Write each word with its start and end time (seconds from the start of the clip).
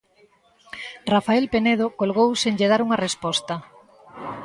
Rafael 1.13 1.45
Penedo 1.53 1.87
colgou 1.99 2.29
sen 2.41 2.53
lle 2.59 2.67
dar 2.71 2.81
unha 2.85 3.01
resposta. 3.05 3.53